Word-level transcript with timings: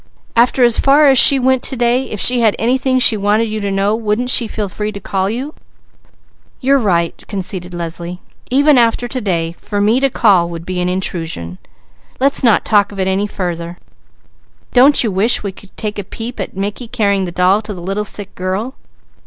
"After 0.35 0.63
as 0.63 0.79
far 0.79 1.07
as 1.11 1.19
she 1.19 1.37
went 1.37 1.61
to 1.61 1.75
day, 1.75 2.09
if 2.09 2.19
she 2.19 2.39
had 2.41 2.55
anything 2.57 2.97
she 2.97 3.15
wanted 3.15 3.43
you 3.43 3.59
to 3.61 3.69
know, 3.69 3.95
wouldn't 3.95 4.31
she 4.31 4.47
feel 4.47 4.67
free 4.67 4.91
to 4.91 4.99
call 4.99 5.29
you?" 5.29 5.53
"You 6.59 6.73
are 6.73 6.79
right," 6.79 7.23
conceded 7.27 7.75
Leslie. 7.75 8.19
"Even 8.49 8.79
after 8.79 9.07
to 9.07 9.21
day, 9.21 9.51
for 9.51 9.79
me 9.79 9.99
to 9.99 10.09
call 10.09 10.49
would 10.49 10.65
be 10.65 10.81
an 10.81 10.89
intrusion. 10.89 11.59
Let's 12.19 12.43
not 12.43 12.65
talk 12.65 12.91
of 12.91 12.97
it 12.99 13.29
further! 13.31 13.77
Don't 14.73 15.03
you 15.03 15.11
wish 15.11 15.43
we 15.43 15.51
could 15.51 15.77
take 15.77 15.99
a 15.99 16.03
peep 16.03 16.39
at 16.39 16.57
Mickey 16.57 16.87
carrying 16.87 17.25
the 17.25 17.31
doll 17.31 17.61
to 17.61 17.71
the 17.71 17.79
little 17.79 18.03
sick 18.03 18.33
girl?" 18.33 18.73